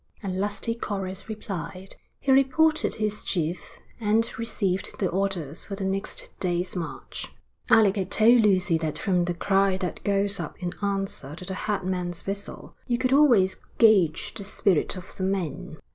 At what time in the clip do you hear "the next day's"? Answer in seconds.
5.75-6.75